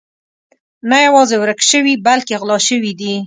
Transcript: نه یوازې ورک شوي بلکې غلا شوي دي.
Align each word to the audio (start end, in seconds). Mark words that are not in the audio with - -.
نه 0.89 0.97
یوازې 1.07 1.35
ورک 1.39 1.59
شوي 1.69 1.93
بلکې 2.05 2.39
غلا 2.41 2.57
شوي 2.67 2.91
دي. 2.99 3.13